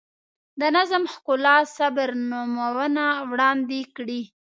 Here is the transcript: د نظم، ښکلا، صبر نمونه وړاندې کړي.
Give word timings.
د 0.59 0.61
نظم، 0.75 1.03
ښکلا، 1.13 1.57
صبر 1.75 2.09
نمونه 2.29 3.05
وړاندې 3.29 3.81
کړي. 3.95 4.21